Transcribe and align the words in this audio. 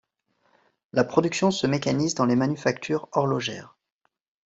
La 0.93 1.03
production 1.03 1.51
se 1.51 1.67
mécanise 1.67 2.15
dans 2.15 2.25
les 2.25 2.35
manufactures 2.35 3.07
horlogères. 3.11 3.77